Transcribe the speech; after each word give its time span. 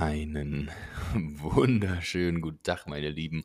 Einen 0.00 0.70
wunderschönen 1.14 2.40
guten 2.40 2.62
Tag, 2.64 2.88
meine 2.88 3.10
Lieben. 3.10 3.44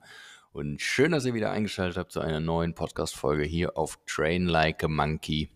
Und 0.52 0.82
schön, 0.82 1.12
dass 1.12 1.26
ihr 1.26 1.36
wieder 1.36 1.52
eingeschaltet 1.52 1.98
habt 1.98 2.12
zu 2.12 2.22
einer 2.22 2.40
neuen 2.40 2.74
Podcast-Folge 2.74 3.44
hier 3.44 3.78
auf 3.78 4.00
Train 4.08 4.48
Like 4.48 4.84
a 4.84 4.88
Monkey. 4.88 5.52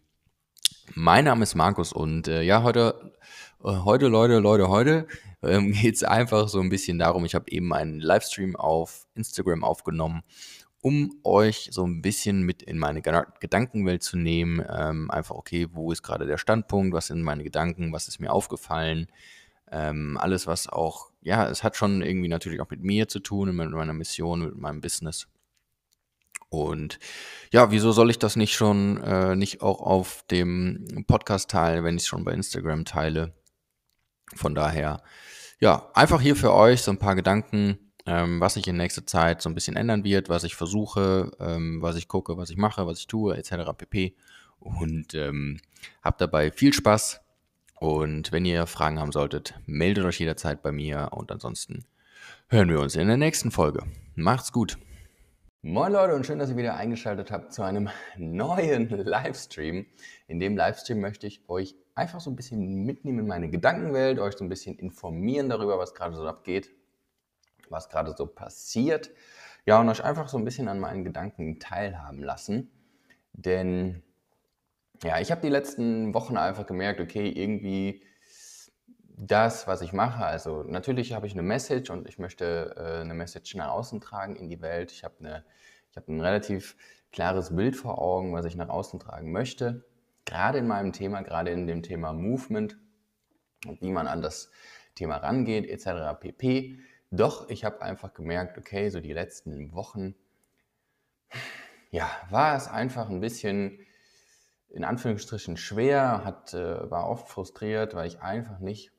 Mein 0.93 1.25
Name 1.25 1.43
ist 1.43 1.55
Markus 1.55 1.93
und 1.93 2.27
äh, 2.27 2.43
ja, 2.43 2.61
heute, 2.61 3.13
äh, 3.63 3.69
heute, 3.69 4.07
Leute, 4.07 4.37
Leute, 4.37 4.69
heute 4.69 5.07
ähm, 5.41 5.71
geht 5.81 5.95
es 5.95 6.03
einfach 6.03 6.47
so 6.47 6.59
ein 6.59 6.69
bisschen 6.69 6.99
darum. 6.99 7.25
Ich 7.25 7.33
habe 7.33 7.49
eben 7.49 7.73
einen 7.73 7.99
Livestream 7.99 8.55
auf 8.55 9.07
Instagram 9.15 9.63
aufgenommen, 9.63 10.21
um 10.81 11.19
euch 11.23 11.69
so 11.71 11.87
ein 11.87 12.03
bisschen 12.03 12.43
mit 12.43 12.61
in 12.61 12.77
meine 12.77 13.01
Gedankenwelt 13.01 14.03
zu 14.03 14.15
nehmen. 14.15 14.63
Ähm, 14.69 15.09
einfach, 15.09 15.35
okay, 15.35 15.67
wo 15.71 15.91
ist 15.91 16.03
gerade 16.03 16.27
der 16.27 16.37
Standpunkt? 16.37 16.93
Was 16.93 17.07
sind 17.07 17.23
meine 17.23 17.43
Gedanken? 17.43 17.93
Was 17.93 18.07
ist 18.07 18.19
mir 18.19 18.31
aufgefallen? 18.31 19.07
Ähm, 19.75 20.17
alles, 20.21 20.45
was 20.45 20.69
auch, 20.69 21.09
ja, 21.21 21.49
es 21.49 21.63
hat 21.63 21.75
schon 21.75 22.03
irgendwie 22.03 22.27
natürlich 22.27 22.61
auch 22.61 22.69
mit 22.69 22.83
mir 22.83 23.07
zu 23.07 23.19
tun, 23.19 23.55
mit 23.55 23.71
meiner 23.71 23.93
Mission, 23.93 24.41
mit 24.45 24.55
meinem 24.55 24.81
Business. 24.81 25.27
Und 26.49 26.99
ja, 27.51 27.71
wieso 27.71 27.91
soll 27.91 28.11
ich 28.11 28.19
das 28.19 28.35
nicht 28.35 28.53
schon, 28.53 29.01
äh, 29.01 29.35
nicht 29.35 29.63
auch 29.63 29.81
auf 29.81 30.23
dem 30.29 31.05
Podcast 31.07 31.49
teilen, 31.49 31.83
wenn 31.83 31.95
ich 31.95 32.03
es 32.03 32.07
schon 32.07 32.23
bei 32.23 32.33
Instagram 32.33 32.85
teile? 32.85 33.33
Von 34.35 34.53
daher, 34.53 35.01
ja, 35.59 35.89
einfach 35.95 36.21
hier 36.21 36.35
für 36.35 36.53
euch 36.53 36.83
so 36.83 36.91
ein 36.91 36.99
paar 36.99 37.15
Gedanken, 37.15 37.79
ähm, 38.05 38.39
was 38.39 38.53
sich 38.53 38.67
in 38.67 38.77
nächster 38.77 39.07
Zeit 39.07 39.41
so 39.41 39.49
ein 39.49 39.55
bisschen 39.55 39.75
ändern 39.75 40.03
wird, 40.03 40.29
was 40.29 40.43
ich 40.43 40.53
versuche, 40.53 41.31
ähm, 41.39 41.81
was 41.81 41.95
ich 41.95 42.07
gucke, 42.07 42.37
was 42.37 42.51
ich 42.51 42.57
mache, 42.57 42.85
was 42.85 42.99
ich 42.99 43.07
tue, 43.07 43.35
etc. 43.35 43.71
pp. 43.75 44.15
Und 44.59 45.15
ähm, 45.15 45.59
habt 46.03 46.21
dabei 46.21 46.51
viel 46.51 46.73
Spaß 46.73 47.22
und 47.83 48.31
wenn 48.31 48.45
ihr 48.45 48.65
Fragen 48.65 48.97
haben 48.97 49.11
solltet, 49.11 49.55
meldet 49.65 50.05
euch 50.05 50.17
jederzeit 50.17 50.61
bei 50.61 50.71
mir 50.71 51.09
und 51.11 51.33
ansonsten 51.33 51.83
hören 52.47 52.69
wir 52.69 52.79
uns 52.79 52.95
in 52.95 53.09
der 53.09 53.17
nächsten 53.17 53.51
Folge. 53.51 53.83
Macht's 54.15 54.53
gut. 54.53 54.77
Moin 55.63 55.91
Leute 55.91 56.15
und 56.15 56.25
schön, 56.25 56.39
dass 56.39 56.49
ihr 56.49 56.55
wieder 56.55 56.77
eingeschaltet 56.77 57.29
habt 57.29 57.51
zu 57.51 57.61
einem 57.61 57.89
neuen 58.15 58.87
Livestream. 59.05 59.85
In 60.27 60.39
dem 60.39 60.55
Livestream 60.55 61.01
möchte 61.01 61.27
ich 61.27 61.43
euch 61.49 61.75
einfach 61.93 62.21
so 62.21 62.29
ein 62.29 62.37
bisschen 62.37 62.85
mitnehmen 62.85 63.19
in 63.19 63.27
meine 63.27 63.49
Gedankenwelt, 63.49 64.17
euch 64.17 64.37
so 64.37 64.45
ein 64.45 64.49
bisschen 64.49 64.77
informieren 64.77 65.49
darüber, 65.49 65.77
was 65.77 65.93
gerade 65.93 66.15
so 66.15 66.25
abgeht, 66.25 66.71
was 67.67 67.89
gerade 67.89 68.15
so 68.17 68.27
passiert. 68.27 69.11
Ja, 69.65 69.81
und 69.81 69.89
euch 69.89 70.01
einfach 70.01 70.29
so 70.29 70.37
ein 70.37 70.45
bisschen 70.45 70.69
an 70.69 70.79
meinen 70.79 71.03
Gedanken 71.03 71.59
teilhaben 71.59 72.23
lassen. 72.23 72.71
Denn 73.33 74.03
ja, 75.03 75.19
ich 75.19 75.31
habe 75.31 75.41
die 75.41 75.49
letzten 75.49 76.13
Wochen 76.13 76.37
einfach 76.37 76.65
gemerkt, 76.65 77.01
okay, 77.01 77.29
irgendwie 77.29 78.01
das, 79.15 79.67
was 79.67 79.81
ich 79.81 79.93
mache, 79.93 80.25
also 80.25 80.63
natürlich 80.63 81.13
habe 81.13 81.27
ich 81.27 81.33
eine 81.33 81.43
Message 81.43 81.89
und 81.89 82.07
ich 82.07 82.17
möchte 82.17 82.73
äh, 82.77 83.01
eine 83.01 83.13
Message 83.13 83.55
nach 83.55 83.69
außen 83.69 84.01
tragen 84.01 84.35
in 84.35 84.49
die 84.49 84.61
Welt. 84.61 84.91
Ich 84.91 85.03
habe 85.03 85.15
eine, 85.19 85.45
ich 85.91 85.97
habe 85.97 86.11
ein 86.11 86.21
relativ 86.21 86.75
klares 87.11 87.55
Bild 87.55 87.75
vor 87.75 88.01
Augen, 88.01 88.33
was 88.33 88.45
ich 88.45 88.55
nach 88.55 88.69
außen 88.69 88.99
tragen 88.99 89.31
möchte. 89.31 89.85
Gerade 90.25 90.57
in 90.57 90.67
meinem 90.67 90.93
Thema, 90.93 91.21
gerade 91.21 91.51
in 91.51 91.67
dem 91.67 91.83
Thema 91.83 92.13
Movement 92.13 92.77
und 93.67 93.81
wie 93.81 93.91
man 93.91 94.07
an 94.07 94.21
das 94.21 94.51
Thema 94.95 95.17
rangeht, 95.17 95.67
etc. 95.67 96.19
pp. 96.19 96.79
Doch 97.11 97.49
ich 97.49 97.63
habe 97.65 97.81
einfach 97.81 98.13
gemerkt, 98.13 98.57
okay, 98.57 98.89
so 98.89 98.99
die 98.99 99.13
letzten 99.13 99.73
Wochen, 99.73 100.15
ja, 101.91 102.09
war 102.29 102.55
es 102.55 102.67
einfach 102.67 103.09
ein 103.09 103.19
bisschen 103.19 103.79
in 104.73 104.83
Anführungsstrichen 104.83 105.55
schwer, 105.55 106.25
hat, 106.25 106.53
äh, 106.53 106.89
war 106.89 107.07
oft 107.07 107.29
frustriert, 107.29 107.93
weil 107.93 108.07
ich 108.07 108.21
einfach 108.21 108.59
nicht 108.59 108.91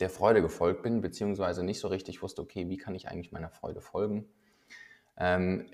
der 0.00 0.10
Freude 0.10 0.42
gefolgt 0.42 0.82
bin, 0.82 1.00
beziehungsweise 1.00 1.62
nicht 1.62 1.78
so 1.78 1.86
richtig 1.86 2.20
wusste, 2.20 2.42
okay, 2.42 2.68
wie 2.68 2.76
kann 2.76 2.96
ich 2.96 3.08
eigentlich 3.08 3.30
meiner 3.30 3.50
Freude 3.50 3.80
folgen. 3.80 4.28
Ähm, 5.16 5.66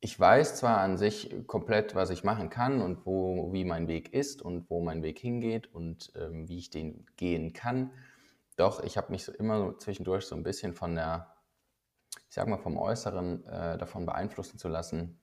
ich 0.00 0.18
weiß 0.18 0.56
zwar 0.56 0.78
an 0.78 0.98
sich 0.98 1.32
komplett, 1.46 1.94
was 1.94 2.10
ich 2.10 2.24
machen 2.24 2.50
kann 2.50 2.82
und 2.82 3.06
wo, 3.06 3.52
wie 3.52 3.64
mein 3.64 3.86
Weg 3.86 4.12
ist 4.12 4.42
und 4.42 4.68
wo 4.68 4.82
mein 4.82 5.04
Weg 5.04 5.20
hingeht 5.20 5.72
und 5.72 6.12
ähm, 6.16 6.48
wie 6.48 6.58
ich 6.58 6.70
den 6.70 7.06
gehen 7.16 7.52
kann, 7.52 7.92
doch 8.56 8.82
ich 8.82 8.96
habe 8.96 9.12
mich 9.12 9.22
so 9.22 9.32
immer 9.32 9.58
so 9.58 9.72
zwischendurch 9.72 10.24
so 10.24 10.34
ein 10.34 10.42
bisschen 10.42 10.74
von 10.74 10.96
der, 10.96 11.36
ich 12.28 12.34
sag 12.34 12.48
mal, 12.48 12.58
vom 12.58 12.76
Äußeren 12.78 13.46
äh, 13.46 13.78
davon 13.78 14.04
beeinflussen 14.04 14.58
zu 14.58 14.66
lassen, 14.66 15.20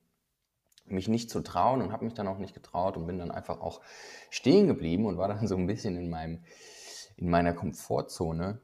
mich 0.90 1.08
nicht 1.08 1.30
zu 1.30 1.40
trauen 1.40 1.82
und 1.82 1.92
habe 1.92 2.04
mich 2.04 2.14
dann 2.14 2.28
auch 2.28 2.38
nicht 2.38 2.54
getraut 2.54 2.96
und 2.96 3.06
bin 3.06 3.18
dann 3.18 3.30
einfach 3.30 3.60
auch 3.60 3.80
stehen 4.30 4.66
geblieben 4.66 5.06
und 5.06 5.18
war 5.18 5.28
dann 5.28 5.46
so 5.46 5.56
ein 5.56 5.66
bisschen 5.66 5.96
in, 5.96 6.10
meinem, 6.10 6.42
in 7.16 7.30
meiner 7.30 7.52
Komfortzone 7.52 8.60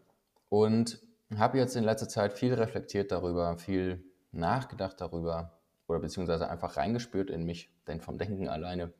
und 0.48 1.00
habe 1.36 1.58
jetzt 1.58 1.76
in 1.76 1.84
letzter 1.84 2.08
Zeit 2.08 2.32
viel 2.32 2.54
reflektiert 2.54 3.10
darüber, 3.10 3.58
viel 3.58 4.04
nachgedacht 4.32 5.00
darüber 5.00 5.58
oder 5.88 6.00
beziehungsweise 6.00 6.48
einfach 6.48 6.76
reingespürt 6.76 7.30
in 7.30 7.44
mich, 7.44 7.70
denn 7.86 8.00
vom 8.00 8.18
Denken 8.18 8.48
alleine 8.48 8.92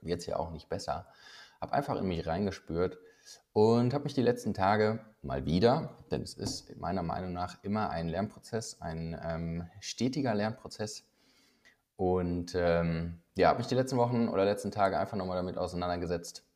wird 0.00 0.20
es 0.20 0.26
ja 0.26 0.36
auch 0.36 0.50
nicht 0.50 0.68
besser. 0.68 1.06
Habe 1.60 1.72
einfach 1.72 1.96
in 1.96 2.06
mich 2.06 2.26
reingespürt 2.26 2.98
und 3.52 3.94
habe 3.94 4.04
mich 4.04 4.14
die 4.14 4.22
letzten 4.22 4.54
Tage 4.54 5.00
mal 5.22 5.46
wieder, 5.46 5.98
denn 6.10 6.22
es 6.22 6.34
ist 6.34 6.76
meiner 6.76 7.02
Meinung 7.02 7.32
nach 7.32 7.62
immer 7.62 7.90
ein 7.90 8.08
Lernprozess, 8.08 8.80
ein 8.80 9.18
ähm, 9.22 9.68
stetiger 9.80 10.34
Lernprozess, 10.34 11.04
und 11.96 12.54
ähm, 12.54 13.20
ja, 13.36 13.48
habe 13.48 13.58
mich 13.58 13.66
die 13.66 13.74
letzten 13.74 13.98
Wochen 13.98 14.28
oder 14.28 14.44
letzten 14.44 14.70
Tage 14.70 14.96
einfach 14.98 15.16
nochmal 15.16 15.36
damit 15.36 15.58
auseinandergesetzt, 15.58 16.46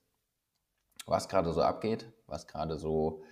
was 1.06 1.28
gerade 1.28 1.52
so 1.52 1.62
abgeht, 1.62 2.12
was 2.26 2.46
gerade 2.46 2.78
so 2.78 3.24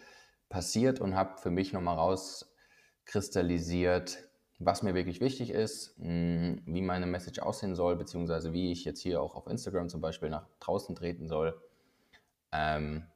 passiert 0.49 1.01
und 1.01 1.17
habe 1.17 1.39
für 1.39 1.51
mich 1.51 1.73
nochmal 1.73 1.97
rauskristallisiert, 1.97 4.19
was 4.59 4.83
mir 4.83 4.95
wirklich 4.95 5.21
wichtig 5.21 5.51
ist, 5.51 5.97
hm, 5.99 6.63
wie 6.65 6.83
meine 6.83 7.07
Message 7.07 7.41
aussehen 7.41 7.75
soll, 7.75 7.97
beziehungsweise 7.97 8.53
wie 8.53 8.73
ich 8.73 8.85
jetzt 8.85 9.01
hier 9.01 9.21
auch 9.21 9.35
auf 9.35 9.47
Instagram 9.47 9.89
zum 9.89 10.01
Beispiel 10.01 10.31
nach 10.31 10.49
draußen 10.61 10.97
treten 10.97 11.29
soll. 11.29 11.61
Ähm, 12.53 13.07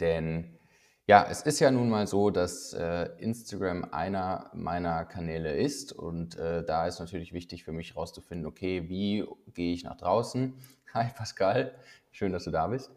denn 0.00 0.58
ja, 1.06 1.26
es 1.28 1.42
ist 1.42 1.58
ja 1.60 1.70
nun 1.70 1.88
mal 1.88 2.06
so, 2.06 2.30
dass 2.30 2.72
äh, 2.72 3.08
Instagram 3.18 3.88
einer 3.90 4.50
meiner 4.54 5.04
Kanäle 5.04 5.56
ist 5.56 5.92
und 5.92 6.36
äh, 6.36 6.64
da 6.64 6.86
ist 6.86 7.00
natürlich 7.00 7.32
wichtig 7.32 7.64
für 7.64 7.72
mich 7.72 7.90
herauszufinden, 7.90 8.46
okay, 8.46 8.88
wie 8.88 9.26
gehe 9.52 9.74
ich 9.74 9.84
nach 9.84 9.96
draußen? 9.96 10.54
Hi 10.94 11.08
Pascal, 11.16 11.74
schön, 12.12 12.32
dass 12.32 12.44
du 12.44 12.50
da 12.50 12.68
bist. 12.68 12.90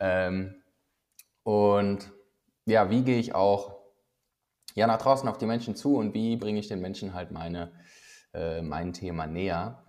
Ähm, 0.00 0.62
und 1.44 2.10
ja, 2.66 2.90
wie 2.90 3.02
gehe 3.02 3.18
ich 3.18 3.34
auch 3.34 3.76
ja, 4.74 4.88
nach 4.88 4.98
draußen 4.98 5.28
auf 5.28 5.38
die 5.38 5.46
Menschen 5.46 5.76
zu 5.76 5.96
und 5.96 6.14
wie 6.14 6.36
bringe 6.36 6.58
ich 6.58 6.66
den 6.66 6.80
Menschen 6.80 7.14
halt 7.14 7.30
meine, 7.30 7.70
äh, 8.32 8.62
mein 8.62 8.92
Thema 8.92 9.26
näher? 9.26 9.83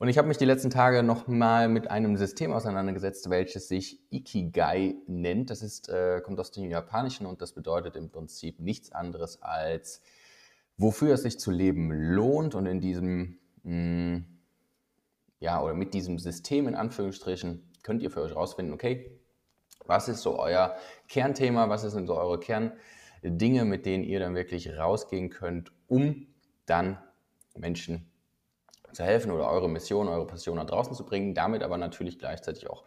Und 0.00 0.08
ich 0.08 0.16
habe 0.16 0.28
mich 0.28 0.38
die 0.38 0.46
letzten 0.46 0.70
Tage 0.70 1.02
nochmal 1.02 1.68
mit 1.68 1.90
einem 1.90 2.16
System 2.16 2.54
auseinandergesetzt, 2.54 3.28
welches 3.28 3.68
sich 3.68 4.00
Ikigai 4.10 4.94
nennt. 5.06 5.50
Das 5.50 5.60
ist, 5.60 5.90
äh, 5.90 6.22
kommt 6.22 6.40
aus 6.40 6.50
dem 6.50 6.70
Japanischen 6.70 7.26
und 7.26 7.42
das 7.42 7.52
bedeutet 7.52 7.96
im 7.96 8.08
Prinzip 8.08 8.60
nichts 8.60 8.92
anderes 8.92 9.42
als, 9.42 10.00
wofür 10.78 11.12
es 11.12 11.22
sich 11.24 11.38
zu 11.38 11.50
leben 11.50 11.92
lohnt. 11.92 12.54
Und 12.54 12.64
in 12.64 12.80
diesem, 12.80 13.40
mh, 13.62 13.74
mm, 13.74 14.26
ja, 15.38 15.62
oder 15.62 15.74
mit 15.74 15.92
diesem 15.92 16.18
System 16.18 16.66
in 16.66 16.76
Anführungsstrichen 16.76 17.70
könnt 17.82 18.00
ihr 18.00 18.10
für 18.10 18.22
euch 18.22 18.34
rausfinden, 18.34 18.72
okay, 18.72 19.20
was 19.84 20.08
ist 20.08 20.22
so 20.22 20.38
euer 20.38 20.76
Kernthema, 21.08 21.68
was 21.68 21.82
sind 21.82 22.06
so 22.06 22.16
eure 22.16 22.40
Kerndinge, 22.40 23.66
mit 23.66 23.84
denen 23.84 24.04
ihr 24.04 24.18
dann 24.18 24.34
wirklich 24.34 24.78
rausgehen 24.78 25.28
könnt, 25.28 25.72
um 25.88 26.26
dann 26.64 26.96
Menschen 27.54 28.10
zu 28.92 29.04
helfen 29.04 29.30
oder 29.30 29.48
eure 29.48 29.68
Mission, 29.68 30.08
eure 30.08 30.26
Passion 30.26 30.56
nach 30.56 30.66
draußen 30.66 30.94
zu 30.94 31.04
bringen, 31.04 31.34
damit 31.34 31.62
aber 31.62 31.78
natürlich 31.78 32.18
gleichzeitig 32.18 32.68
auch 32.68 32.84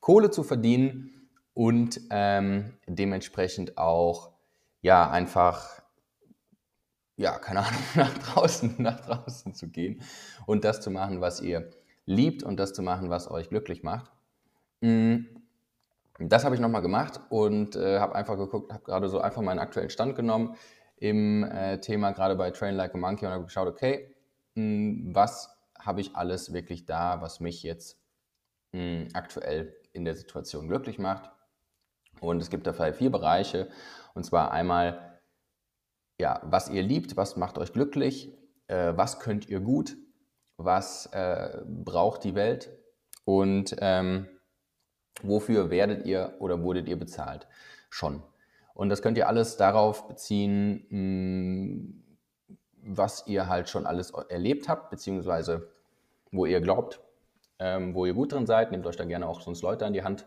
Kohle 0.00 0.30
zu 0.30 0.42
verdienen 0.42 1.28
und 1.54 2.00
ähm, 2.10 2.74
dementsprechend 2.86 3.78
auch 3.78 4.32
ja 4.80 5.10
einfach 5.10 5.82
ja 7.16 7.38
keine 7.38 7.60
Ahnung 7.60 7.82
nach 7.94 8.18
draußen 8.18 8.74
nach 8.78 9.00
draußen 9.00 9.54
zu 9.54 9.68
gehen 9.68 10.02
und 10.46 10.64
das 10.64 10.80
zu 10.80 10.90
machen, 10.90 11.20
was 11.20 11.40
ihr 11.40 11.70
liebt 12.04 12.42
und 12.42 12.58
das 12.58 12.72
zu 12.72 12.82
machen, 12.82 13.10
was 13.10 13.30
euch 13.30 13.48
glücklich 13.48 13.82
macht. 13.82 14.10
Mm, 14.80 15.18
das 16.18 16.44
habe 16.44 16.54
ich 16.54 16.60
nochmal 16.60 16.82
gemacht 16.82 17.20
und 17.30 17.76
äh, 17.76 17.98
habe 17.98 18.14
einfach 18.14 18.36
geguckt, 18.36 18.72
habe 18.72 18.84
gerade 18.84 19.08
so 19.08 19.20
einfach 19.20 19.42
meinen 19.42 19.58
aktuellen 19.58 19.90
Stand 19.90 20.16
genommen 20.16 20.56
im 20.96 21.44
äh, 21.44 21.80
Thema 21.80 22.12
gerade 22.12 22.36
bei 22.36 22.50
Train 22.50 22.76
Like 22.76 22.94
a 22.94 22.98
Monkey 22.98 23.26
und 23.26 23.32
habe 23.32 23.44
geschaut, 23.44 23.68
okay, 23.68 24.14
was 24.54 25.50
habe 25.78 26.00
ich 26.00 26.14
alles 26.14 26.52
wirklich 26.52 26.86
da, 26.86 27.20
was 27.20 27.40
mich 27.40 27.62
jetzt 27.62 28.00
hm, 28.72 29.08
aktuell 29.14 29.74
in 29.92 30.04
der 30.04 30.14
Situation 30.14 30.68
glücklich 30.68 30.98
macht. 30.98 31.30
Und 32.20 32.40
es 32.40 32.50
gibt 32.50 32.66
dafür 32.66 32.92
vier 32.92 33.10
Bereiche. 33.10 33.68
Und 34.14 34.24
zwar 34.24 34.52
einmal, 34.52 35.20
ja, 36.20 36.40
was 36.44 36.68
ihr 36.68 36.82
liebt, 36.82 37.16
was 37.16 37.36
macht 37.36 37.58
euch 37.58 37.72
glücklich, 37.72 38.32
äh, 38.68 38.92
was 38.96 39.18
könnt 39.18 39.48
ihr 39.48 39.60
gut, 39.60 39.96
was 40.56 41.06
äh, 41.06 41.62
braucht 41.66 42.24
die 42.24 42.34
Welt 42.34 42.70
und 43.24 43.74
ähm, 43.80 44.28
wofür 45.22 45.70
werdet 45.70 46.06
ihr 46.06 46.36
oder 46.38 46.62
wurdet 46.62 46.88
ihr 46.88 46.98
bezahlt 46.98 47.48
schon. 47.90 48.22
Und 48.74 48.88
das 48.88 49.02
könnt 49.02 49.18
ihr 49.18 49.28
alles 49.28 49.56
darauf 49.56 50.08
beziehen, 50.08 50.86
mm, 50.88 52.11
was 52.82 53.26
ihr 53.26 53.48
halt 53.48 53.68
schon 53.68 53.86
alles 53.86 54.10
erlebt 54.28 54.68
habt, 54.68 54.90
beziehungsweise 54.90 55.68
wo 56.32 56.46
ihr 56.46 56.60
glaubt, 56.60 57.00
ähm, 57.58 57.94
wo 57.94 58.06
ihr 58.06 58.14
gut 58.14 58.32
drin 58.32 58.46
seid. 58.46 58.72
Nehmt 58.72 58.86
euch 58.86 58.96
da 58.96 59.04
gerne 59.04 59.28
auch 59.28 59.40
sonst 59.40 59.62
Leute 59.62 59.86
an 59.86 59.92
die 59.92 60.02
Hand, 60.02 60.26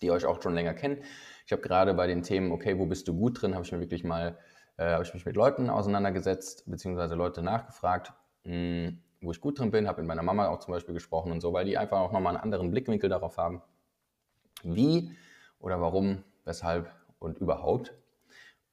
die 0.00 0.10
euch 0.10 0.24
auch 0.24 0.42
schon 0.42 0.54
länger 0.54 0.74
kennen. 0.74 1.02
Ich 1.46 1.52
habe 1.52 1.62
gerade 1.62 1.94
bei 1.94 2.06
den 2.06 2.22
Themen, 2.22 2.52
okay, 2.52 2.78
wo 2.78 2.86
bist 2.86 3.06
du 3.08 3.14
gut 3.14 3.42
drin, 3.42 3.54
habe 3.54 3.64
ich 3.64 3.72
mir 3.72 3.80
wirklich 3.80 4.04
mal, 4.04 4.38
äh, 4.76 4.92
habe 4.92 5.04
ich 5.04 5.12
mich 5.12 5.26
mit 5.26 5.36
Leuten 5.36 5.68
auseinandergesetzt, 5.68 6.64
beziehungsweise 6.66 7.14
Leute 7.14 7.42
nachgefragt, 7.42 8.12
mh, 8.44 8.54
mm, 8.54 8.98
wo 9.20 9.30
ich 9.30 9.40
gut 9.40 9.58
drin 9.58 9.70
bin, 9.70 9.86
habe 9.86 10.00
mit 10.02 10.08
meiner 10.08 10.22
Mama 10.22 10.48
auch 10.48 10.58
zum 10.58 10.72
Beispiel 10.72 10.94
gesprochen 10.94 11.30
und 11.30 11.40
so, 11.40 11.52
weil 11.52 11.64
die 11.64 11.78
einfach 11.78 12.00
auch 12.00 12.12
nochmal 12.12 12.34
einen 12.34 12.42
anderen 12.42 12.70
Blickwinkel 12.70 13.08
darauf 13.08 13.36
haben, 13.38 13.62
wie 14.64 15.12
oder 15.60 15.80
warum, 15.80 16.24
weshalb 16.44 16.90
und 17.20 17.38
überhaupt. 17.38 17.94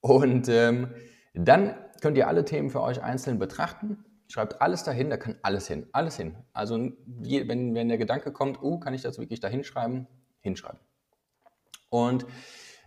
Und 0.02 0.50
ähm, 0.50 0.94
dann 1.34 1.76
könnt 2.02 2.18
ihr 2.18 2.28
alle 2.28 2.46
Themen 2.46 2.70
für 2.70 2.82
euch 2.82 3.02
einzeln 3.02 3.40
betrachten. 3.40 4.06
Schreibt 4.28 4.62
alles 4.62 4.84
dahin, 4.84 5.10
da 5.10 5.18
kann 5.18 5.38
alles 5.42 5.68
hin, 5.68 5.88
alles 5.92 6.18
hin. 6.18 6.38
Also 6.54 6.76
wenn, 6.78 7.76
wenn 7.76 7.88
der 7.88 7.98
Gedanke 7.98 8.32
kommt, 8.32 8.62
oh, 8.62 8.80
kann 8.80 8.94
ich 8.94 9.02
das 9.02 9.18
wirklich 9.18 9.40
da 9.40 9.48
hinschreiben? 9.48 10.08
Hinschreiben. 10.42 10.80
Und 11.90 12.26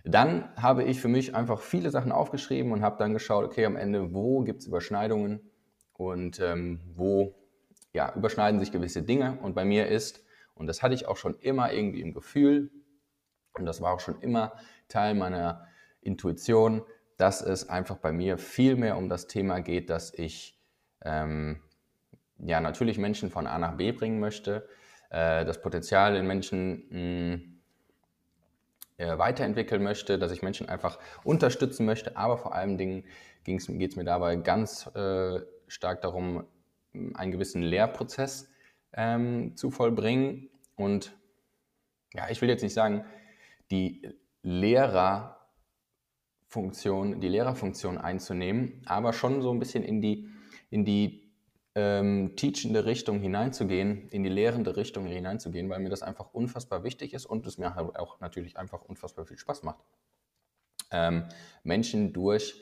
dann 0.05 0.55
habe 0.57 0.85
ich 0.85 1.01
für 1.01 1.09
mich 1.09 1.35
einfach 1.35 1.61
viele 1.61 1.91
Sachen 1.91 2.13
aufgeschrieben 2.13 2.73
und 2.73 2.83
habe 2.83 2.97
dann 2.99 3.13
geschaut, 3.13 3.45
okay, 3.45 3.65
am 3.67 3.77
Ende, 3.77 4.15
wo 4.15 4.41
gibt 4.41 4.61
es 4.61 4.67
Überschneidungen 4.67 5.41
und 5.95 6.41
ähm, 6.41 6.81
wo 6.95 7.35
ja, 7.93 8.13
überschneiden 8.15 8.59
sich 8.59 8.73
gewisse 8.73 9.03
Dinge. 9.03 9.39
Und 9.43 9.55
bei 9.55 9.65
mir 9.65 9.89
ist, 9.89 10.25
und 10.55 10.67
das 10.67 10.83
hatte 10.83 10.95
ich 10.95 11.07
auch 11.07 11.17
schon 11.17 11.39
immer 11.41 11.73
irgendwie 11.73 12.01
im 12.01 12.15
Gefühl, 12.15 12.71
und 13.55 13.67
das 13.67 13.81
war 13.81 13.93
auch 13.93 14.01
schon 14.01 14.21
immer 14.21 14.53
Teil 14.89 15.15
meiner 15.15 15.67
Intuition, 16.01 16.83
dass 17.17 17.43
es 17.43 17.69
einfach 17.69 17.97
bei 17.97 18.13
mir 18.13 18.39
viel 18.39 18.77
mehr 18.77 18.97
um 18.97 19.09
das 19.09 19.27
Thema 19.27 19.61
geht, 19.61 19.91
dass 19.91 20.13
ich 20.15 20.59
ähm, 21.05 21.63
ja 22.39 22.61
natürlich 22.61 22.99
Menschen 22.99 23.31
von 23.31 23.47
A 23.47 23.59
nach 23.59 23.77
B 23.77 23.93
bringen 23.93 24.21
möchte, 24.21 24.69
äh, 25.11 25.45
das 25.45 25.61
Potenzial 25.61 26.17
in 26.17 26.27
Menschen 26.27 26.85
mh, 26.91 27.37
mm, 27.37 27.53
äh, 28.99 29.19
weiterentwickeln 29.19 29.83
möchte, 29.83 30.19
dass 30.19 30.33
ich 30.33 30.43
Menschen 30.43 30.69
einfach 30.69 30.99
unterstützen 31.25 31.87
möchte, 31.87 32.17
aber 32.17 32.39
vor 32.39 32.55
allen 32.55 32.79
Dingen 32.79 33.05
geht 33.45 33.61
es 33.61 33.97
mir 33.97 34.05
dabei 34.05 34.37
ganz 34.37 34.87
äh, 34.95 35.41
stark 35.67 36.03
darum, 36.03 36.47
einen 37.15 37.33
gewissen 37.33 37.63
Lehrprozess 37.63 38.51
ähm, 38.93 39.57
zu 39.57 39.71
vollbringen. 39.71 40.51
Und 40.77 41.17
ja, 42.15 42.29
ich 42.31 42.43
will 42.43 42.49
jetzt 42.49 42.63
nicht 42.63 42.75
sagen, 42.75 43.05
die 43.71 44.09
Lehrerfunktion, 46.53 47.21
die 47.21 47.29
Lehrerfunktion 47.29 47.99
einzunehmen, 47.99 48.83
aber 48.85 49.13
schon 49.15 49.41
so 49.41 49.51
ein 49.51 49.59
bisschen 49.59 49.83
in 49.83 50.03
die, 50.03 50.29
in 50.69 50.85
die 50.85 51.33
ähm, 51.75 52.37
teachende 52.37 52.85
Richtung 52.85 53.21
hineinzugehen, 53.21 54.09
in 54.11 54.23
die 54.23 54.29
lehrende 54.29 54.77
Richtung 54.77 55.07
hineinzugehen, 55.07 55.71
weil 55.71 55.81
mir 55.81 55.89
das 55.89 56.03
einfach 56.03 56.35
unfassbar 56.35 56.85
wichtig 56.85 57.15
ist 57.15 57.25
und 57.25 57.47
es 57.47 57.57
mir 57.57 57.75
halt 57.75 57.97
auch 57.97 58.21
natürlich 58.21 58.59
einfach 58.59 58.83
unfassbar 58.83 59.25
viel 59.25 59.39
Spaß 59.39 59.63
macht. 59.63 59.83
Ähm, 60.91 61.25
Menschen 61.63 62.13
durch 62.13 62.61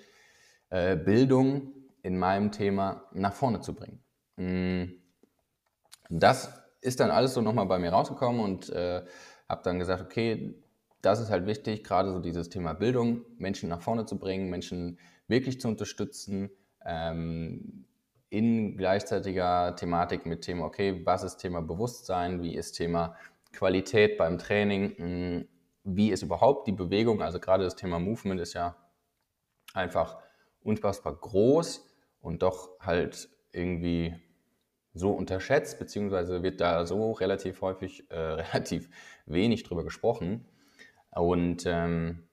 äh, 0.69 0.97
Bildung 0.97 1.73
in 2.03 2.17
meinem 2.17 2.53
Thema 2.53 3.09
nach 3.13 3.33
vorne 3.35 3.61
zu 3.61 3.75
bringen. 3.75 4.05
Mm. 4.37 4.85
Das 6.09 6.53
ist 6.81 7.01
dann 7.01 7.11
alles 7.11 7.35
so 7.35 7.41
nochmal 7.41 7.67
bei 7.67 7.79
mir 7.79 7.91
rausgekommen 7.91 8.41
und 8.41 8.71
äh, 8.71 9.05
habe 9.49 9.63
dann 9.65 9.79
gesagt, 9.79 10.03
okay, 10.03 10.55
das 11.03 11.21
ist 11.21 11.31
halt 11.31 11.47
wichtig, 11.47 11.85
gerade 11.85 12.13
so 12.13 12.19
dieses 12.21 12.49
Thema 12.49 12.75
Bildung, 12.75 13.25
Menschen 13.39 13.69
nach 13.69 13.81
vorne 13.81 14.07
zu 14.07 14.19
bringen, 14.19 14.51
Menschen 14.51 14.99
wirklich 15.29 15.61
zu 15.61 15.69
unterstützen, 15.69 16.51
ähm, 16.85 17.87
in 18.31 18.77
gleichzeitiger 18.77 19.75
Thematik 19.77 20.25
mit 20.25 20.43
Thema, 20.43 20.65
okay, 20.65 21.03
was 21.05 21.25
ist 21.25 21.39
Thema 21.39 21.63
Bewusstsein, 21.63 22.43
wie 22.43 22.55
ist 22.55 22.73
Thema 22.73 23.17
Qualität 23.53 24.17
beim 24.19 24.39
Training, 24.39 24.95
mm, 24.99 25.49
wie 25.85 26.11
ist 26.11 26.23
überhaupt 26.23 26.69
die 26.69 26.73
Bewegung, 26.73 27.23
also 27.23 27.41
gerade 27.41 27.65
das 27.65 27.77
Thema 27.77 27.99
Movement 27.99 28.41
ist 28.41 28.55
ja 28.55 28.77
einfach 29.75 30.19
unfassbar 30.63 31.15
groß 31.17 31.87
und 32.21 32.43
doch 32.43 32.79
halt 32.81 33.29
irgendwie 33.53 34.15
so 34.93 35.13
unterschätzt, 35.13 35.79
beziehungsweise 35.79 36.43
wird 36.43 36.61
da 36.61 36.87
so 36.87 37.13
relativ 37.13 37.63
häufig, 37.63 38.11
äh, 38.11 38.17
relativ 38.55 38.89
wenig 39.27 39.63
drüber 39.65 39.85
gesprochen. 39.85 40.47
Und 41.11 41.65
ähm, 41.67 42.29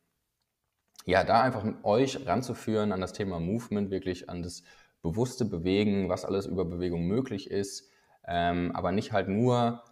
ja, 1.05 1.23
da 1.23 1.41
einfach 1.41 1.63
mit 1.63 1.83
euch 1.83 2.25
ranzuführen 2.25 2.91
an 2.91 3.01
das 3.01 3.13
Thema 3.13 3.39
Movement, 3.39 3.91
wirklich 3.91 4.29
an 4.29 4.43
das 4.43 4.63
bewusste 5.01 5.45
Bewegen, 5.45 6.09
was 6.09 6.25
alles 6.25 6.45
über 6.45 6.65
Bewegung 6.65 7.07
möglich 7.07 7.49
ist, 7.49 7.89
ähm, 8.27 8.71
aber 8.75 8.91
nicht 8.91 9.13
halt 9.13 9.29
nur 9.29 9.83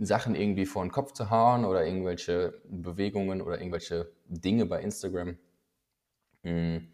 Sachen 0.00 0.34
irgendwie 0.34 0.66
vor 0.66 0.82
den 0.82 0.90
Kopf 0.90 1.12
zu 1.12 1.30
hauen 1.30 1.64
oder 1.64 1.84
irgendwelche 1.84 2.60
Bewegungen 2.68 3.42
oder 3.42 3.58
irgendwelche 3.58 4.10
Dinge 4.26 4.66
bei 4.66 4.80
Instagram 4.80 5.38
mh, 6.42 6.50
hm, 6.50 6.88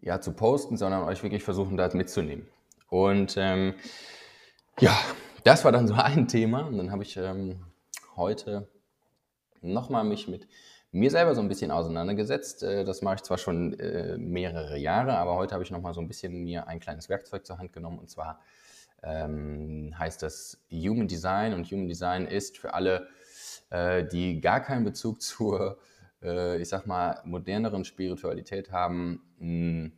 ja, 0.00 0.20
zu 0.20 0.32
posten, 0.32 0.76
sondern 0.76 1.04
euch 1.04 1.22
wirklich 1.22 1.42
versuchen, 1.42 1.76
da 1.76 1.88
mitzunehmen. 1.94 2.46
Und 2.88 3.36
ähm, 3.38 3.74
ja, 4.78 4.96
das 5.44 5.64
war 5.64 5.72
dann 5.72 5.88
so 5.88 5.94
ein 5.98 6.28
Thema. 6.28 6.66
Und 6.66 6.78
dann 6.78 6.92
habe 6.92 7.02
ich 7.02 7.16
ähm, 7.16 7.64
heute 8.16 8.68
nochmal 9.64 10.04
mich 10.04 10.28
mit 10.28 10.46
mir 10.94 11.10
selber 11.10 11.34
so 11.34 11.40
ein 11.40 11.48
bisschen 11.48 11.72
auseinandergesetzt. 11.72 12.62
Äh, 12.62 12.84
das 12.84 13.02
mache 13.02 13.16
ich 13.16 13.22
zwar 13.22 13.36
schon 13.36 13.78
äh, 13.80 14.16
mehrere 14.16 14.78
Jahre, 14.78 15.16
aber 15.18 15.34
heute 15.34 15.52
habe 15.52 15.64
ich 15.64 15.72
nochmal 15.72 15.92
so 15.92 16.00
ein 16.00 16.06
bisschen 16.06 16.44
mir 16.44 16.68
ein 16.68 16.78
kleines 16.78 17.08
Werkzeug 17.08 17.44
zur 17.44 17.58
Hand 17.58 17.72
genommen. 17.72 17.98
Und 17.98 18.08
zwar 18.08 18.40
ähm, 19.02 19.92
heißt 19.98 20.22
das 20.22 20.62
Human 20.70 21.08
Design. 21.08 21.52
Und 21.52 21.66
Human 21.66 21.88
Design 21.88 22.26
ist 22.26 22.58
für 22.58 22.74
alle, 22.74 23.08
äh, 23.70 24.04
die 24.06 24.40
gar 24.40 24.60
keinen 24.60 24.84
Bezug 24.84 25.20
zur, 25.22 25.78
ich 26.58 26.70
sag 26.70 26.86
mal, 26.86 27.20
moderneren 27.26 27.84
Spiritualität 27.84 28.72
haben, 28.72 29.20
mh, 29.36 29.90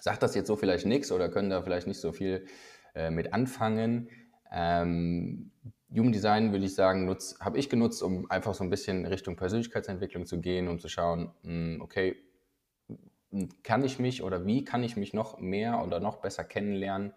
sagt 0.00 0.22
das 0.22 0.34
jetzt 0.34 0.46
so 0.46 0.56
vielleicht 0.56 0.86
nichts 0.86 1.12
oder 1.12 1.28
können 1.28 1.50
da 1.50 1.60
vielleicht 1.60 1.86
nicht 1.86 2.00
so 2.00 2.12
viel 2.12 2.46
mit 3.10 3.34
anfangen. 3.34 4.08
Human 5.90 6.12
Design, 6.12 6.52
würde 6.52 6.66
ich 6.66 6.74
sagen, 6.74 7.14
habe 7.40 7.58
ich 7.58 7.70
genutzt, 7.70 8.02
um 8.02 8.30
einfach 8.30 8.54
so 8.54 8.62
ein 8.62 8.70
bisschen 8.70 9.06
Richtung 9.06 9.36
Persönlichkeitsentwicklung 9.36 10.26
zu 10.26 10.40
gehen 10.40 10.68
und 10.68 10.80
zu 10.80 10.88
schauen, 10.88 11.32
hm, 11.42 11.80
okay, 11.80 12.16
kann 13.62 13.84
ich 13.84 13.98
mich 13.98 14.22
oder 14.22 14.46
wie 14.46 14.64
kann 14.64 14.82
ich 14.82 14.96
mich 14.96 15.14
noch 15.14 15.38
mehr 15.38 15.82
oder 15.82 16.00
noch 16.00 16.16
besser 16.16 16.44
kennenlernen, 16.44 17.12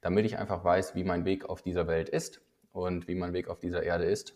damit 0.00 0.24
ich 0.24 0.38
einfach 0.38 0.64
weiß, 0.64 0.94
wie 0.94 1.04
mein 1.04 1.24
Weg 1.24 1.48
auf 1.48 1.62
dieser 1.62 1.86
Welt 1.86 2.08
ist 2.08 2.40
und 2.72 3.08
wie 3.08 3.14
mein 3.14 3.32
Weg 3.32 3.48
auf 3.48 3.58
dieser 3.58 3.82
Erde 3.82 4.04
ist. 4.04 4.34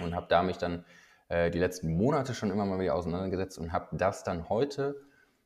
Und 0.00 0.14
habe 0.14 0.26
da 0.28 0.42
mich 0.42 0.58
dann 0.58 0.84
äh, 1.28 1.50
die 1.50 1.58
letzten 1.58 1.96
Monate 1.96 2.34
schon 2.34 2.50
immer 2.50 2.66
mal 2.66 2.78
wieder 2.78 2.94
auseinandergesetzt 2.94 3.58
und 3.58 3.72
habe 3.72 3.96
das 3.96 4.24
dann 4.24 4.48
heute 4.48 5.02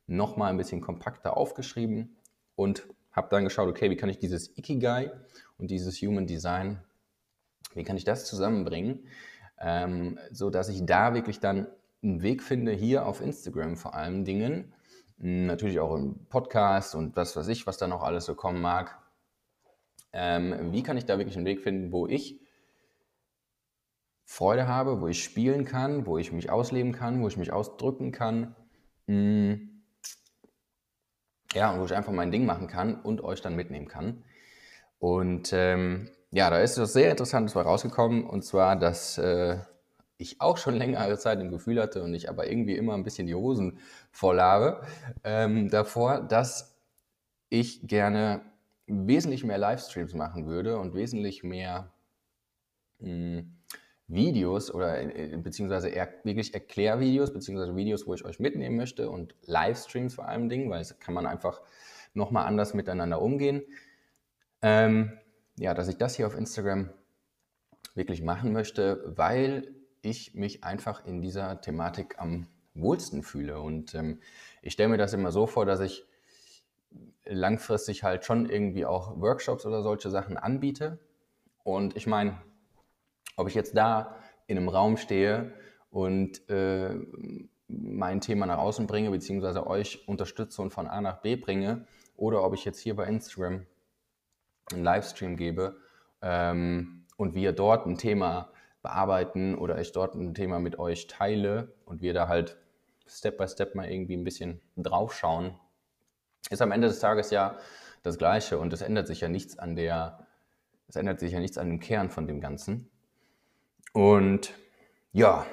nochmal 0.07 0.49
ein 0.49 0.57
bisschen 0.57 0.81
kompakter 0.81 1.37
aufgeschrieben 1.37 2.17
und 2.55 2.85
habe 3.11 3.27
dann 3.29 3.43
geschaut, 3.43 3.69
okay, 3.69 3.89
wie 3.89 3.97
kann 3.97 4.09
ich 4.09 4.19
dieses 4.19 4.57
Ikigai 4.57 5.11
und 5.57 5.71
dieses 5.71 6.01
Human 6.01 6.27
Design, 6.27 6.81
wie 7.75 7.83
kann 7.83 7.97
ich 7.97 8.03
das 8.03 8.25
zusammenbringen, 8.25 9.07
ähm, 9.59 10.19
so 10.31 10.49
dass 10.49 10.69
ich 10.69 10.85
da 10.85 11.13
wirklich 11.13 11.39
dann 11.39 11.67
einen 12.03 12.21
Weg 12.21 12.41
finde, 12.41 12.71
hier 12.71 13.05
auf 13.05 13.21
Instagram 13.21 13.77
vor 13.77 13.93
allen 13.93 14.25
Dingen, 14.25 14.73
natürlich 15.17 15.79
auch 15.79 15.95
im 15.95 16.25
Podcast 16.29 16.95
und 16.95 17.15
was 17.15 17.35
weiß 17.35 17.47
ich, 17.47 17.67
was 17.67 17.77
da 17.77 17.87
noch 17.87 18.01
alles 18.01 18.25
so 18.25 18.33
kommen 18.35 18.61
mag. 18.61 18.97
Ähm, 20.13 20.71
wie 20.71 20.83
kann 20.83 20.97
ich 20.97 21.05
da 21.05 21.17
wirklich 21.17 21.37
einen 21.37 21.45
Weg 21.45 21.61
finden, 21.61 21.91
wo 21.91 22.07
ich 22.07 22.41
Freude 24.25 24.67
habe, 24.67 25.01
wo 25.01 25.07
ich 25.07 25.23
spielen 25.23 25.65
kann, 25.65 26.05
wo 26.05 26.17
ich 26.17 26.31
mich 26.31 26.49
ausleben 26.49 26.93
kann, 26.93 27.21
wo 27.21 27.27
ich 27.27 27.37
mich 27.37 27.51
ausdrücken 27.51 28.11
kann. 28.11 28.55
Mh, 29.07 29.15
mm, 29.55 29.83
ja, 31.53 31.77
wo 31.77 31.85
ich 31.85 31.93
einfach 31.93 32.13
mein 32.13 32.31
Ding 32.31 32.45
machen 32.45 32.67
kann 32.67 33.01
und 33.01 33.23
euch 33.23 33.41
dann 33.41 33.55
mitnehmen 33.55 33.89
kann. 33.89 34.23
Und 34.99 35.51
ähm, 35.53 36.09
ja, 36.31 36.49
da 36.49 36.59
ist 36.59 36.77
etwas 36.77 36.93
sehr 36.93 37.11
Interessantes 37.11 37.55
rausgekommen, 37.55 38.25
und 38.25 38.43
zwar, 38.43 38.75
dass 38.77 39.17
äh, 39.17 39.57
ich 40.17 40.39
auch 40.39 40.57
schon 40.57 40.75
längere 40.75 41.17
Zeit 41.17 41.39
im 41.39 41.51
Gefühl 41.51 41.81
hatte 41.81 42.03
und 42.03 42.13
ich 42.13 42.29
aber 42.29 42.49
irgendwie 42.49 42.75
immer 42.75 42.93
ein 42.93 43.03
bisschen 43.03 43.27
die 43.27 43.35
Hosen 43.35 43.79
voll 44.11 44.39
habe 44.39 44.81
ähm, 45.23 45.69
davor, 45.69 46.21
dass 46.21 46.77
ich 47.49 47.87
gerne 47.87 48.41
wesentlich 48.87 49.43
mehr 49.43 49.57
Livestreams 49.57 50.13
machen 50.13 50.47
würde 50.47 50.77
und 50.77 50.93
wesentlich 50.93 51.43
mehr 51.43 51.91
mh, 52.99 53.39
hm, 53.39 53.57
Videos 54.07 54.73
oder 54.73 55.01
äh, 55.01 55.37
beziehungsweise 55.37 55.89
eher 55.89 56.09
wirklich 56.23 56.53
Erklärvideos, 56.53 57.33
beziehungsweise 57.33 57.75
Videos, 57.75 58.05
wo 58.07 58.13
ich 58.13 58.25
euch 58.25 58.39
mitnehmen 58.39 58.75
möchte 58.75 59.09
und 59.09 59.35
Livestreams 59.45 60.15
vor 60.15 60.27
allem 60.27 60.49
Dingen, 60.49 60.69
weil 60.69 60.81
es 60.81 60.99
kann 60.99 61.13
man 61.13 61.25
einfach 61.25 61.61
nochmal 62.13 62.45
anders 62.45 62.73
miteinander 62.73 63.21
umgehen. 63.21 63.63
Ähm, 64.61 65.17
ja, 65.61 65.75
dass 65.75 65.87
ich 65.87 65.97
das 65.97 66.15
hier 66.15 66.25
auf 66.25 66.35
Instagram 66.35 66.89
wirklich 67.93 68.23
machen 68.23 68.51
möchte, 68.51 69.03
weil 69.15 69.75
ich 70.01 70.33
mich 70.33 70.63
einfach 70.63 71.05
in 71.05 71.21
dieser 71.21 71.61
Thematik 71.61 72.15
am 72.17 72.47
wohlsten 72.73 73.21
fühle. 73.21 73.59
Und 73.59 73.93
ähm, 73.93 74.19
ich 74.63 74.73
stelle 74.73 74.89
mir 74.89 74.97
das 74.97 75.13
immer 75.13 75.31
so 75.31 75.45
vor, 75.45 75.67
dass 75.67 75.79
ich 75.79 76.03
langfristig 77.25 78.03
halt 78.03 78.25
schon 78.25 78.49
irgendwie 78.49 78.87
auch 78.87 79.21
Workshops 79.21 79.67
oder 79.67 79.83
solche 79.83 80.09
Sachen 80.09 80.35
anbiete. 80.35 80.97
Und 81.63 81.95
ich 81.95 82.07
meine, 82.07 82.41
ob 83.35 83.47
ich 83.47 83.53
jetzt 83.53 83.77
da 83.77 84.15
in 84.47 84.57
einem 84.57 84.67
Raum 84.67 84.97
stehe 84.97 85.53
und 85.91 86.49
äh, 86.49 86.95
mein 87.67 88.19
Thema 88.19 88.47
nach 88.47 88.57
außen 88.57 88.87
bringe, 88.87 89.11
beziehungsweise 89.11 89.67
euch 89.67 90.07
unterstütze 90.07 90.59
und 90.63 90.71
von 90.71 90.87
A 90.87 91.01
nach 91.01 91.21
B 91.21 91.35
bringe, 91.35 91.85
oder 92.17 92.43
ob 92.43 92.55
ich 92.55 92.65
jetzt 92.65 92.79
hier 92.79 92.95
bei 92.95 93.05
Instagram 93.05 93.67
einen 94.73 94.83
Livestream 94.83 95.37
gebe 95.37 95.77
ähm, 96.21 97.05
und 97.17 97.35
wir 97.35 97.51
dort 97.53 97.85
ein 97.85 97.97
Thema 97.97 98.51
bearbeiten 98.81 99.55
oder 99.55 99.79
ich 99.79 99.91
dort 99.91 100.15
ein 100.15 100.33
Thema 100.33 100.59
mit 100.59 100.79
euch 100.79 101.07
teile 101.07 101.73
und 101.85 102.01
wir 102.01 102.13
da 102.13 102.27
halt 102.27 102.57
Step 103.07 103.37
by 103.37 103.47
Step 103.47 103.75
mal 103.75 103.89
irgendwie 103.89 104.15
ein 104.15 104.23
bisschen 104.23 104.61
draufschauen, 104.77 105.55
ist 106.49 106.61
am 106.61 106.71
Ende 106.71 106.87
des 106.87 106.99
Tages 106.99 107.29
ja 107.29 107.57
das 108.03 108.17
Gleiche 108.17 108.57
und 108.57 108.73
es 108.73 108.81
ändert 108.81 109.07
sich 109.07 109.21
ja 109.21 109.29
nichts 109.29 109.59
an 109.59 109.75
der, 109.75 110.25
es 110.87 110.95
ändert 110.95 111.19
sich 111.19 111.33
ja 111.33 111.39
nichts 111.39 111.57
an 111.57 111.67
dem 111.67 111.79
Kern 111.79 112.09
von 112.09 112.27
dem 112.27 112.41
Ganzen. 112.41 112.89
Und 113.93 114.53
ja, 115.11 115.45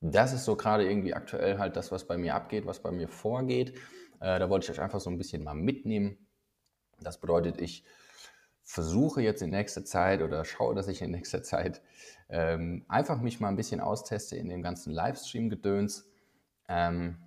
das 0.00 0.32
ist 0.32 0.44
so 0.44 0.56
gerade 0.56 0.84
irgendwie 0.84 1.14
aktuell 1.14 1.58
halt 1.58 1.76
das, 1.76 1.92
was 1.92 2.06
bei 2.06 2.18
mir 2.18 2.34
abgeht, 2.34 2.66
was 2.66 2.80
bei 2.80 2.90
mir 2.90 3.08
vorgeht. 3.08 3.74
Äh, 4.20 4.38
da 4.38 4.50
wollte 4.50 4.64
ich 4.64 4.70
euch 4.70 4.82
einfach 4.82 5.00
so 5.00 5.08
ein 5.08 5.16
bisschen 5.16 5.42
mal 5.44 5.54
mitnehmen. 5.54 6.18
Das 7.00 7.20
bedeutet, 7.20 7.60
ich 7.60 7.84
versuche 8.64 9.20
jetzt 9.20 9.42
in 9.42 9.50
nächster 9.50 9.84
Zeit 9.84 10.22
oder 10.22 10.44
schaue, 10.44 10.74
dass 10.74 10.88
ich 10.88 11.02
in 11.02 11.10
nächster 11.10 11.42
Zeit 11.42 11.82
ähm, 12.28 12.84
einfach 12.88 13.20
mich 13.20 13.38
mal 13.38 13.48
ein 13.48 13.56
bisschen 13.56 13.80
austeste 13.80 14.36
in 14.36 14.48
dem 14.48 14.62
ganzen 14.62 14.92
Livestream-Gedöns, 14.92 16.10
ähm, 16.68 17.18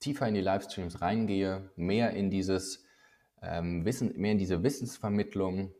tiefer 0.00 0.26
in 0.26 0.34
die 0.34 0.40
Livestreams 0.40 1.00
reingehe, 1.00 1.70
mehr 1.76 2.12
in 2.12 2.30
dieses 2.30 2.84
ähm, 3.42 3.84
Wissen, 3.84 4.14
mehr 4.16 4.32
in 4.32 4.38
diese 4.38 4.62
Wissensvermittlung, 4.62 5.72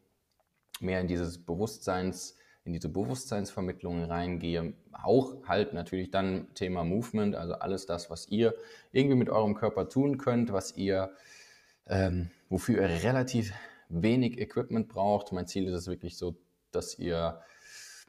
mehr 0.81 1.01
in 1.01 1.09
dieses 1.09 1.45
Bewusstseins, 1.45 2.37
in 2.65 2.75
diese 2.75 2.91
Bewusstseinsvermittlung 2.91 4.05
reingehe. 4.05 4.75
Auch 4.93 5.47
halt 5.47 5.73
natürlich 5.73 6.11
dann 6.11 6.53
Thema 6.55 6.85
Movement, 6.85 7.35
also 7.35 7.55
alles 7.55 7.87
das, 7.87 8.11
was 8.11 8.29
ihr 8.29 8.55
irgendwie 8.93 9.17
mit 9.17 9.31
eurem 9.31 9.55
Körper 9.55 9.89
tun 9.89 10.19
könnt, 10.19 10.53
was 10.53 10.77
ihr, 10.77 11.13
ähm, 11.87 12.31
wofür 12.51 12.83
ihr 12.83 13.03
relativ 13.03 13.55
wenig 13.89 14.39
Equipment 14.39 14.89
braucht. 14.89 15.33
Mein 15.33 15.47
Ziel 15.47 15.67
ist 15.67 15.75
es 15.75 15.87
wirklich 15.87 16.17
so, 16.17 16.37
dass 16.71 16.99
ihr, 16.99 17.41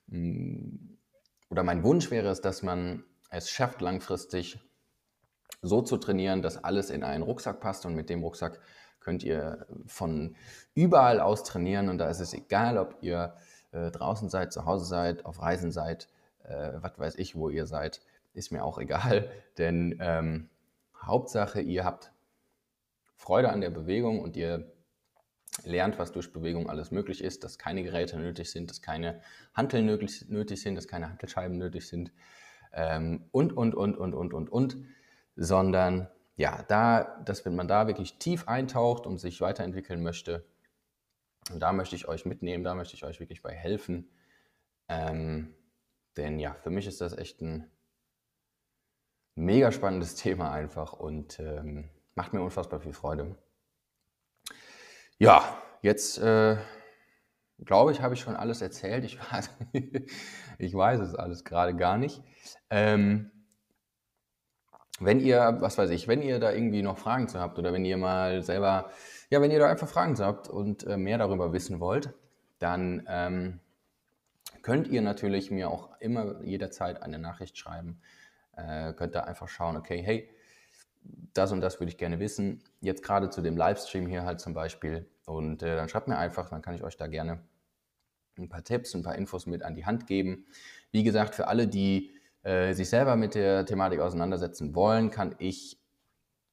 mm, 0.08 0.98
oder 1.50 1.64
mein 1.64 1.84
Wunsch 1.84 2.12
wäre 2.12 2.30
es, 2.30 2.42
dass 2.42 2.64
man 2.64 3.04
es 3.30 3.50
schafft, 3.50 3.82
langfristig 3.82 4.60
so 5.62 5.82
zu 5.82 5.98
trainieren, 5.98 6.42
dass 6.42 6.64
alles 6.64 6.90
in 6.90 7.04
einen 7.04 7.24
Rucksack 7.24 7.60
passt 7.60 7.86
und 7.86 7.96
mit 7.96 8.10
dem 8.10 8.24
Rucksack 8.24 8.60
könnt 9.00 9.24
ihr 9.24 9.66
von 9.88 10.36
überall 10.76 11.20
aus 11.20 11.44
trainieren 11.44 11.90
und 11.90 11.98
da 11.98 12.10
ist 12.10 12.20
es 12.20 12.34
egal, 12.34 12.78
ob 12.78 12.98
ihr 13.02 13.36
äh, 13.72 13.92
draußen 13.92 14.30
seid, 14.30 14.52
zu 14.54 14.66
Hause 14.66 14.86
seid, 14.86 15.26
auf 15.26 15.42
Reisen 15.42 15.72
seid, 15.72 16.10
äh, 16.44 16.74
was 16.76 16.98
weiß 16.98 17.16
ich, 17.16 17.36
wo 17.36 17.50
ihr 17.50 17.66
seid, 17.66 18.02
ist 18.34 18.52
mir 18.52 18.64
auch 18.64 18.78
egal, 18.78 19.30
denn 19.58 19.98
ähm, 20.00 20.50
Hauptsache, 21.02 21.62
ihr 21.62 21.86
habt 21.86 22.12
Freude 23.16 23.50
an 23.50 23.62
der 23.62 23.70
Bewegung 23.70 24.22
und 24.22 24.36
ihr 24.36 24.72
lernt, 25.64 26.00
was 26.00 26.12
durch 26.12 26.32
Bewegung 26.32 26.70
alles 26.70 26.92
möglich 26.92 27.24
ist, 27.24 27.44
dass 27.44 27.58
keine 27.58 27.84
Geräte 27.84 28.18
nötig 28.18 28.52
sind, 28.52 28.70
dass 28.70 28.82
keine 28.82 29.22
Hanteln 29.54 29.86
nötig, 29.86 30.30
nötig 30.30 30.62
sind, 30.62 30.76
dass 30.76 30.88
keine 30.88 31.10
Hantelscheiben 31.10 31.58
nötig 31.58 31.88
sind 31.88 32.12
ähm, 32.74 33.26
und, 33.32 33.54
und, 33.54 33.76
und, 33.76 33.98
und, 33.98 34.14
und, 34.14 34.34
und, 34.34 34.50
und, 34.50 34.78
sondern 35.36 36.08
ja, 36.36 36.64
da, 36.68 37.22
dass 37.26 37.46
wenn 37.46 37.56
man 37.56 37.68
da 37.68 37.88
wirklich 37.88 38.18
tief 38.18 38.48
eintaucht 38.48 39.06
und 39.06 39.18
sich 39.18 39.42
weiterentwickeln 39.42 40.02
möchte, 40.02 40.46
da 41.58 41.74
möchte 41.74 41.96
ich 41.96 42.08
euch 42.08 42.26
mitnehmen, 42.26 42.64
da 42.64 42.76
möchte 42.76 42.96
ich 42.96 43.04
euch 43.04 43.20
wirklich 43.20 43.42
bei 43.42 43.54
helfen, 43.54 44.10
ähm, 44.88 45.54
denn 46.18 46.40
ja, 46.40 46.54
für 46.54 46.70
mich 46.70 46.88
ist 46.88 47.02
das 47.02 47.18
echt 47.18 47.42
ein 47.42 47.70
mega 49.36 49.72
spannendes 49.72 50.16
Thema 50.24 50.52
einfach 50.52 50.94
und 50.94 51.40
ähm, 51.40 51.90
macht 52.16 52.34
mir 52.34 52.42
unfassbar 52.42 52.80
viel 52.80 52.94
Freude. 52.94 53.36
Ja, 55.22 55.44
jetzt 55.82 56.18
äh, 56.20 56.56
glaube 57.66 57.92
ich, 57.92 58.02
habe 58.02 58.14
ich 58.14 58.22
schon 58.22 58.38
alles 58.38 58.62
erzählt. 58.62 59.04
Ich 59.04 59.20
weiß, 59.32 59.50
ich 60.58 60.74
weiß 60.74 61.02
es 61.02 61.14
alles 61.14 61.44
gerade 61.44 61.76
gar 61.76 61.98
nicht. 61.98 62.24
Ähm, 62.70 63.30
wenn 65.02 65.20
ihr, 65.20 65.58
was 65.60 65.78
weiß 65.78 65.90
ich, 65.90 66.08
wenn 66.08 66.22
ihr 66.22 66.40
da 66.40 66.54
irgendwie 66.54 66.82
noch 66.82 66.98
Fragen 66.98 67.28
zu 67.28 67.40
habt 67.42 67.60
oder 67.60 67.74
wenn 67.74 67.84
ihr 67.84 67.98
mal 67.98 68.44
selber, 68.44 68.92
ja, 69.30 69.42
wenn 69.42 69.52
ihr 69.52 69.60
da 69.60 69.70
einfach 69.70 69.90
Fragen 69.90 70.16
zu 70.16 70.26
habt 70.26 70.48
und 70.48 70.88
äh, 70.88 70.96
mehr 70.96 71.18
darüber 71.18 71.52
wissen 71.52 71.82
wollt, 71.82 72.14
dann 72.60 73.06
ähm, 73.10 73.60
könnt 74.62 74.88
ihr 74.88 75.02
natürlich 75.02 75.52
mir 75.52 75.70
auch 75.70 75.90
immer 76.00 76.42
jederzeit 76.44 77.04
eine 77.04 77.20
Nachricht 77.20 77.58
schreiben. 77.58 78.02
Äh, 78.56 78.94
könnt 78.94 79.16
da 79.16 79.22
einfach 79.26 79.50
schauen, 79.50 79.76
okay, 79.76 80.02
hey, 80.02 80.30
das 81.34 81.52
und 81.52 81.62
das 81.62 81.80
würde 81.80 81.92
ich 81.92 81.98
gerne 81.98 82.20
wissen. 82.20 82.64
Jetzt 82.82 83.04
gerade 83.04 83.30
zu 83.30 83.42
dem 83.42 83.58
Livestream 83.58 84.08
hier 84.08 84.26
halt 84.26 84.40
zum 84.40 84.54
Beispiel. 84.54 85.08
Und 85.26 85.64
äh, 85.64 85.76
dann 85.76 85.90
schreibt 85.90 86.08
mir 86.08 86.18
einfach, 86.18 86.50
dann 86.50 86.62
kann 86.62 86.76
ich 86.76 86.84
euch 86.84 86.98
da 86.98 87.08
gerne 87.08 87.42
ein 88.38 88.50
paar 88.50 88.64
Tipps, 88.64 88.94
ein 88.96 89.04
paar 89.04 89.16
Infos 89.16 89.46
mit 89.46 89.64
an 89.64 89.76
die 89.76 89.86
Hand 89.86 90.08
geben. 90.08 90.46
Wie 90.92 91.04
gesagt, 91.04 91.36
für 91.36 91.48
alle, 91.48 91.68
die 91.68 92.12
äh, 92.44 92.74
sich 92.74 92.90
selber 92.90 93.16
mit 93.16 93.36
der 93.36 93.66
Thematik 93.66 94.00
auseinandersetzen 94.00 94.74
wollen, 94.76 95.12
kann 95.12 95.36
ich, 95.40 95.80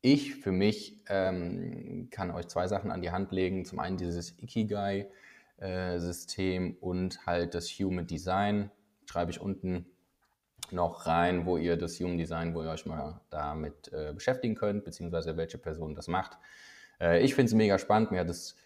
ich 0.02 0.34
für 0.34 0.52
mich, 0.52 1.02
ähm, 1.08 2.08
kann 2.10 2.30
euch 2.30 2.48
zwei 2.48 2.68
Sachen 2.68 2.90
an 2.90 3.00
die 3.02 3.12
Hand 3.12 3.32
legen. 3.32 3.64
Zum 3.64 3.78
einen 3.78 3.96
dieses 3.96 4.38
Ikigai-System 4.38 6.72
äh, 6.72 6.76
und 6.80 7.26
halt 7.26 7.54
das 7.54 7.70
Human 7.70 8.06
Design. 8.06 8.70
Schreibe 9.06 9.30
ich 9.30 9.40
unten 9.40 9.86
noch 10.72 11.06
rein, 11.06 11.46
wo 11.46 11.56
ihr 11.56 11.76
das 11.76 11.98
Human 12.00 12.18
Design, 12.18 12.54
wo 12.54 12.62
ihr 12.62 12.70
euch 12.70 12.86
mal 12.86 13.20
damit 13.30 13.92
äh, 13.92 14.12
beschäftigen 14.12 14.54
könnt, 14.54 14.84
beziehungsweise 14.84 15.36
welche 15.36 15.58
Person 15.58 15.94
das 15.94 16.08
macht. 16.08 16.38
Äh, 17.00 17.22
ich 17.22 17.34
finde 17.34 17.48
es 17.48 17.54
mega 17.54 17.78
spannend, 17.78 18.10
mir 18.10 18.20
hat, 18.20 18.30
es, 18.30 18.56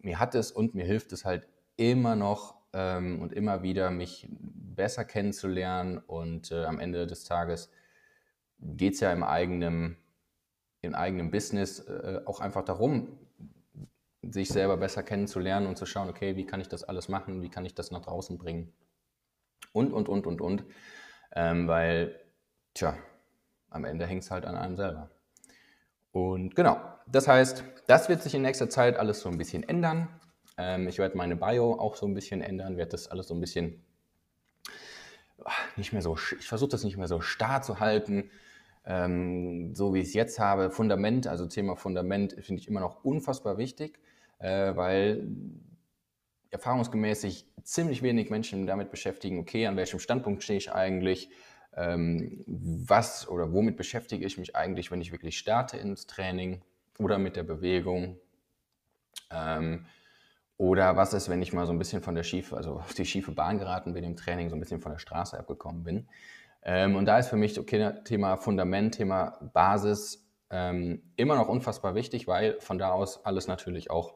mir 0.00 0.18
hat 0.18 0.34
es 0.34 0.50
und 0.50 0.74
mir 0.74 0.84
hilft 0.84 1.12
es 1.12 1.24
halt 1.24 1.48
immer 1.76 2.16
noch 2.16 2.56
ähm, 2.72 3.20
und 3.20 3.32
immer 3.32 3.62
wieder, 3.62 3.90
mich 3.90 4.28
besser 4.30 5.04
kennenzulernen 5.04 5.98
und 5.98 6.52
äh, 6.52 6.64
am 6.64 6.78
Ende 6.78 7.06
des 7.06 7.24
Tages 7.24 7.70
geht 8.60 8.94
es 8.94 9.00
ja 9.00 9.12
im 9.12 9.22
eigenen, 9.22 9.96
im 10.82 10.94
eigenen 10.94 11.30
Business 11.30 11.80
äh, 11.80 12.20
auch 12.24 12.40
einfach 12.40 12.64
darum, 12.64 13.18
sich 14.22 14.48
selber 14.48 14.76
besser 14.76 15.02
kennenzulernen 15.02 15.66
und 15.66 15.76
zu 15.76 15.86
schauen, 15.86 16.08
okay, 16.08 16.36
wie 16.36 16.46
kann 16.46 16.60
ich 16.60 16.68
das 16.68 16.84
alles 16.84 17.08
machen, 17.08 17.42
wie 17.42 17.48
kann 17.48 17.64
ich 17.64 17.74
das 17.74 17.90
nach 17.90 18.00
draußen 18.00 18.38
bringen 18.38 18.72
und, 19.72 19.92
und, 19.92 20.08
und, 20.08 20.26
und, 20.26 20.40
und. 20.40 20.64
Ähm, 21.34 21.68
weil, 21.68 22.18
tja, 22.74 22.96
am 23.70 23.84
Ende 23.84 24.06
hängt 24.06 24.22
es 24.22 24.30
halt 24.30 24.46
an 24.46 24.56
einem 24.56 24.76
selber. 24.76 25.10
Und 26.12 26.56
genau, 26.56 26.80
das 27.06 27.28
heißt, 27.28 27.64
das 27.86 28.08
wird 28.08 28.22
sich 28.22 28.34
in 28.34 28.42
nächster 28.42 28.70
Zeit 28.70 28.96
alles 28.96 29.20
so 29.20 29.28
ein 29.28 29.38
bisschen 29.38 29.62
ändern. 29.62 30.08
Ähm, 30.56 30.88
ich 30.88 30.98
werde 30.98 31.16
meine 31.16 31.36
Bio 31.36 31.74
auch 31.74 31.96
so 31.96 32.06
ein 32.06 32.14
bisschen 32.14 32.40
ändern, 32.40 32.76
werde 32.76 32.92
das 32.92 33.08
alles 33.08 33.28
so 33.28 33.34
ein 33.34 33.40
bisschen 33.40 33.84
ah, 35.44 35.52
nicht 35.76 35.92
mehr 35.92 36.02
so, 36.02 36.14
ich 36.16 36.46
versuche 36.46 36.70
das 36.70 36.84
nicht 36.84 36.96
mehr 36.96 37.08
so 37.08 37.20
starr 37.20 37.62
zu 37.62 37.80
halten, 37.80 38.30
ähm, 38.84 39.74
so 39.74 39.94
wie 39.94 40.00
ich 40.00 40.08
es 40.08 40.14
jetzt 40.14 40.38
habe. 40.38 40.70
Fundament, 40.70 41.26
also 41.26 41.46
Thema 41.46 41.76
Fundament, 41.76 42.32
finde 42.40 42.60
ich 42.60 42.68
immer 42.68 42.80
noch 42.80 43.04
unfassbar 43.04 43.58
wichtig, 43.58 43.98
äh, 44.38 44.74
weil 44.76 45.26
erfahrungsgemäß 46.56 47.20
sich 47.20 47.46
ziemlich 47.62 48.02
wenig 48.02 48.30
Menschen 48.30 48.66
damit 48.66 48.90
beschäftigen, 48.90 49.38
okay, 49.38 49.66
an 49.66 49.76
welchem 49.76 50.00
Standpunkt 50.00 50.42
stehe 50.42 50.58
ich 50.58 50.72
eigentlich, 50.72 51.30
ähm, 51.74 52.42
was 52.46 53.28
oder 53.28 53.52
womit 53.52 53.76
beschäftige 53.76 54.24
ich 54.24 54.38
mich 54.38 54.56
eigentlich, 54.56 54.90
wenn 54.90 55.00
ich 55.00 55.12
wirklich 55.12 55.38
starte 55.38 55.76
ins 55.76 56.06
Training 56.06 56.62
oder 56.98 57.18
mit 57.18 57.36
der 57.36 57.42
Bewegung. 57.42 58.18
Ähm, 59.30 59.86
oder 60.58 60.96
was 60.96 61.12
ist, 61.12 61.28
wenn 61.28 61.42
ich 61.42 61.52
mal 61.52 61.66
so 61.66 61.72
ein 61.72 61.78
bisschen 61.78 62.02
von 62.02 62.14
der 62.14 62.22
schiefe, 62.22 62.56
also 62.56 62.76
auf 62.76 62.94
die 62.94 63.04
schiefe 63.04 63.32
Bahn 63.32 63.58
geraten 63.58 63.92
bin 63.92 64.04
im 64.04 64.16
Training, 64.16 64.48
so 64.48 64.56
ein 64.56 64.60
bisschen 64.60 64.80
von 64.80 64.92
der 64.92 64.98
Straße 64.98 65.38
abgekommen 65.38 65.84
bin. 65.84 66.08
Ähm, 66.62 66.96
und 66.96 67.04
da 67.04 67.18
ist 67.18 67.28
für 67.28 67.36
mich 67.36 67.58
okay, 67.60 67.92
Thema 68.04 68.36
Fundament, 68.38 68.94
Thema 68.94 69.38
Basis 69.52 70.26
ähm, 70.48 71.02
immer 71.16 71.36
noch 71.36 71.48
unfassbar 71.48 71.94
wichtig, 71.94 72.26
weil 72.26 72.58
von 72.60 72.78
da 72.78 72.92
aus 72.92 73.26
alles 73.26 73.48
natürlich 73.48 73.90
auch 73.90 74.14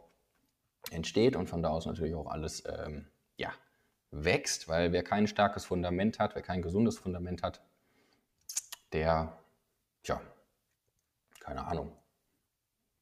entsteht 0.90 1.36
und 1.36 1.48
von 1.48 1.62
da 1.62 1.70
aus 1.70 1.86
natürlich 1.86 2.14
auch 2.14 2.26
alles 2.26 2.64
ähm, 2.66 3.06
ja, 3.36 3.52
wächst, 4.10 4.68
weil 4.68 4.92
wer 4.92 5.02
kein 5.02 5.26
starkes 5.26 5.64
Fundament 5.64 6.18
hat, 6.18 6.34
wer 6.34 6.42
kein 6.42 6.62
gesundes 6.62 6.98
Fundament 6.98 7.42
hat, 7.42 7.60
der, 8.92 9.38
tja, 10.02 10.20
keine 11.40 11.66
Ahnung, 11.66 11.92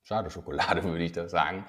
schade 0.02 0.30
Schokolade, 0.30 0.82
würde 0.84 1.04
ich 1.04 1.12
das 1.12 1.30
sagen. 1.30 1.64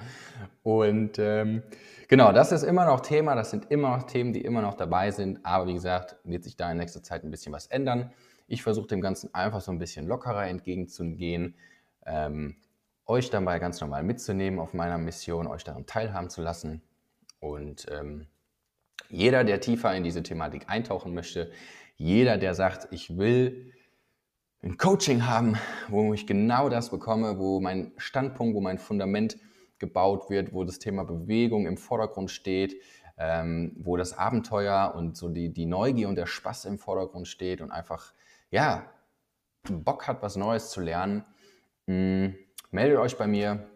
Und 0.64 1.20
ähm, 1.20 1.64
genau, 2.08 2.32
das 2.32 2.52
ist 2.52 2.64
immer 2.64 2.86
noch 2.86 3.02
Thema, 3.02 3.36
das 3.36 3.52
sind 3.52 3.70
immer 3.70 3.98
noch 3.98 4.04
Themen, 4.04 4.34
die 4.34 4.42
immer 4.42 4.62
noch 4.62 4.76
dabei 4.76 5.12
sind. 5.12 5.46
Aber 5.46 5.68
wie 5.68 5.74
gesagt, 5.74 6.18
wird 6.24 6.44
sich 6.44 6.56
da 6.56 6.72
in 6.72 6.78
nächster 6.78 7.04
Zeit 7.04 7.24
ein 7.24 7.32
bisschen 7.32 7.54
was 7.54 7.68
ändern. 7.68 8.12
Ich 8.48 8.64
versuche 8.64 8.88
dem 8.88 9.02
Ganzen 9.02 9.34
einfach 9.34 9.62
so 9.62 9.72
ein 9.72 9.78
bisschen 9.78 10.08
lockerer 10.08 10.48
entgegenzugehen, 10.48 11.56
ähm, 12.06 12.56
euch 13.10 13.30
dabei 13.32 13.60
ganz 13.60 13.82
normal 13.82 14.04
mitzunehmen 14.04 14.60
auf 14.60 14.74
meiner 14.74 14.98
Mission, 14.98 15.48
euch 15.48 15.64
daran 15.64 15.86
teilhaben 15.86 16.30
zu 16.30 16.42
lassen. 16.42 16.82
Und 17.40 17.88
ähm, 17.92 18.28
jeder, 19.10 19.44
der 19.44 19.60
tiefer 19.60 19.96
in 19.96 20.04
diese 20.04 20.22
Thematik 20.22 20.70
eintauchen 20.70 21.14
möchte, 21.14 21.52
jeder, 21.96 22.38
der 22.38 22.54
sagt, 22.54 22.88
ich 22.92 23.18
will 23.18 23.74
ein 24.62 24.78
Coaching 24.78 25.26
haben, 25.26 25.58
wo 25.88 26.14
ich 26.14 26.28
genau 26.28 26.70
das 26.70 26.92
bekomme, 26.92 27.40
wo 27.40 27.60
mein 27.60 27.94
Standpunkt, 27.98 28.56
wo 28.56 28.62
mein 28.62 28.78
Fundament 28.78 29.38
gebaut 29.80 30.30
wird, 30.30 30.54
wo 30.54 30.64
das 30.64 30.80
Thema 30.80 31.04
Bewegung 31.04 31.66
im 31.66 31.78
Vordergrund 31.78 32.30
steht, 32.30 32.76
ähm, 33.18 33.76
wo 33.80 33.98
das 33.98 34.18
Abenteuer 34.18 34.94
und 34.96 35.18
so 35.18 35.30
die, 35.30 35.52
die 35.52 35.66
Neugier 35.66 36.10
und 36.10 36.16
der 36.16 36.26
Spaß 36.26 36.66
im 36.66 36.78
Vordergrund 36.78 37.28
steht 37.28 37.62
und 37.62 37.72
einfach, 37.72 38.14
ja, 38.52 38.92
Bock 39.64 40.08
hat, 40.08 40.22
was 40.22 40.36
Neues 40.36 40.70
zu 40.70 40.82
lernen, 40.82 41.26
mh, 41.88 41.96
mm, 41.96 42.36
meldet 42.72 43.00
euch 43.00 43.18
bei 43.18 43.28
mir 43.28 43.68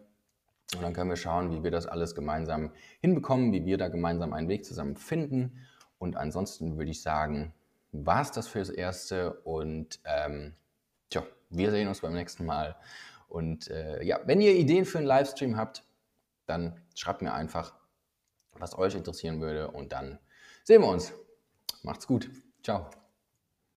und 0.74 0.82
dann 0.82 0.92
können 0.92 1.10
wir 1.10 1.16
schauen, 1.16 1.50
wie 1.50 1.62
wir 1.62 1.70
das 1.70 1.86
alles 1.86 2.14
gemeinsam 2.14 2.72
hinbekommen, 3.00 3.52
wie 3.52 3.64
wir 3.64 3.78
da 3.78 3.88
gemeinsam 3.88 4.32
einen 4.32 4.48
Weg 4.48 4.64
zusammen 4.64 4.96
finden. 4.96 5.66
Und 5.98 6.16
ansonsten 6.16 6.76
würde 6.76 6.90
ich 6.90 7.02
sagen, 7.02 7.52
war 7.92 8.22
es 8.22 8.32
das 8.32 8.48
fürs 8.48 8.70
Erste 8.70 9.34
und 9.40 10.00
ähm, 10.04 10.54
tja, 11.10 11.22
wir 11.50 11.70
sehen 11.70 11.88
uns 11.88 12.00
beim 12.00 12.14
nächsten 12.14 12.44
Mal. 12.44 12.76
Und 13.28 13.68
äh, 13.68 14.02
ja, 14.02 14.20
wenn 14.24 14.40
ihr 14.40 14.54
Ideen 14.54 14.84
für 14.84 14.98
einen 14.98 15.06
Livestream 15.06 15.56
habt, 15.56 15.84
dann 16.46 16.80
schreibt 16.94 17.22
mir 17.22 17.32
einfach, 17.32 17.74
was 18.52 18.76
euch 18.76 18.94
interessieren 18.94 19.40
würde 19.40 19.70
und 19.70 19.92
dann 19.92 20.18
sehen 20.64 20.82
wir 20.82 20.88
uns. 20.88 21.12
Macht's 21.82 22.06
gut. 22.06 22.30
Ciao. 22.62 22.90